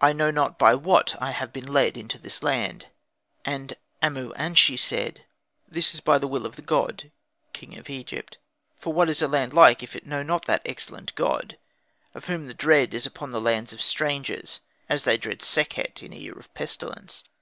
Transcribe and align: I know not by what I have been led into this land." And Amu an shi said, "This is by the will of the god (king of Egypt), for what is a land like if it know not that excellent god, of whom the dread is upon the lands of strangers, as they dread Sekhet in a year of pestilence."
I 0.00 0.14
know 0.14 0.30
not 0.30 0.58
by 0.58 0.74
what 0.74 1.16
I 1.20 1.32
have 1.32 1.52
been 1.52 1.70
led 1.70 1.98
into 1.98 2.16
this 2.16 2.42
land." 2.42 2.86
And 3.44 3.76
Amu 4.02 4.32
an 4.34 4.54
shi 4.54 4.74
said, 4.74 5.26
"This 5.68 5.92
is 5.92 6.00
by 6.00 6.16
the 6.16 6.26
will 6.26 6.46
of 6.46 6.56
the 6.56 6.62
god 6.62 7.10
(king 7.52 7.76
of 7.76 7.90
Egypt), 7.90 8.38
for 8.78 8.94
what 8.94 9.10
is 9.10 9.20
a 9.20 9.28
land 9.28 9.52
like 9.52 9.82
if 9.82 9.94
it 9.94 10.06
know 10.06 10.22
not 10.22 10.46
that 10.46 10.62
excellent 10.64 11.14
god, 11.14 11.58
of 12.14 12.24
whom 12.24 12.46
the 12.46 12.54
dread 12.54 12.94
is 12.94 13.04
upon 13.04 13.32
the 13.32 13.38
lands 13.38 13.74
of 13.74 13.82
strangers, 13.82 14.60
as 14.88 15.04
they 15.04 15.18
dread 15.18 15.42
Sekhet 15.42 16.02
in 16.02 16.14
a 16.14 16.18
year 16.18 16.38
of 16.38 16.54
pestilence." 16.54 17.22